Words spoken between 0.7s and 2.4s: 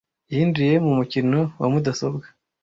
mu mukino wa mudasobwa.